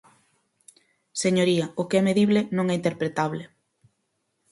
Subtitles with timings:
[1.21, 3.43] Señoría, o que é medible non é interpretable.